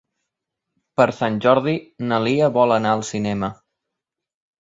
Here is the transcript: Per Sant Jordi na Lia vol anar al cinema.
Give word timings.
Per 0.99 1.05
Sant 1.17 1.35
Jordi 1.45 1.75
na 2.11 2.19
Lia 2.27 2.47
vol 2.57 2.73
anar 2.79 2.95
al 2.95 3.05
cinema. 3.11 3.51